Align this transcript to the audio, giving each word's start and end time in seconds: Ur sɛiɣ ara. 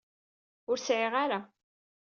Ur 0.69 0.77
sɛiɣ 0.79 1.13
ara. 1.23 1.39